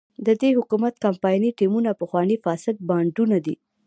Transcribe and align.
د 0.25 0.27
دې 0.41 0.49
حکومت 0.57 0.93
کمپایني 1.05 1.49
ټیمونه 1.59 1.89
پخواني 2.01 2.37
فاسد 2.43 2.75
بانډونه 2.87 3.37
دي. 3.45 3.55